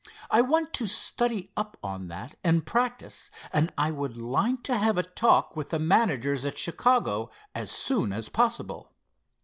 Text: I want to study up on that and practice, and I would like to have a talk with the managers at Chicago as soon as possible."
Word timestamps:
I 0.31 0.41
want 0.41 0.73
to 0.73 0.87
study 0.87 1.51
up 1.55 1.77
on 1.83 2.07
that 2.07 2.35
and 2.43 2.65
practice, 2.65 3.29
and 3.53 3.71
I 3.77 3.91
would 3.91 4.17
like 4.17 4.63
to 4.63 4.75
have 4.79 4.97
a 4.97 5.03
talk 5.03 5.55
with 5.55 5.69
the 5.69 5.77
managers 5.77 6.43
at 6.43 6.57
Chicago 6.57 7.29
as 7.53 7.69
soon 7.69 8.11
as 8.11 8.27
possible." 8.27 8.93